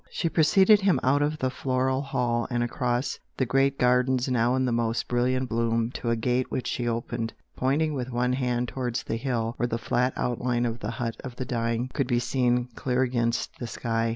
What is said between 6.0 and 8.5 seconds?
a gate which she opened, pointing with one